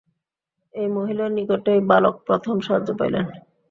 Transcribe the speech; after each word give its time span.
এই 0.73 0.87
মহিলার 0.87 1.29
নিকটেই 1.31 1.79
বালক 1.89 2.15
প্রথম 2.27 2.55
সাহায্য 2.59 2.89
পাইলেন। 2.99 3.25